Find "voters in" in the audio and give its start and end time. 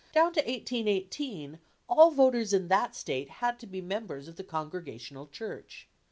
2.09-2.69